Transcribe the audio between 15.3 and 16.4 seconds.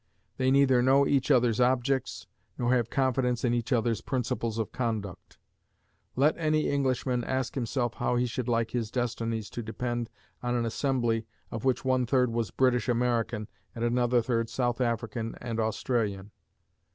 and Australian.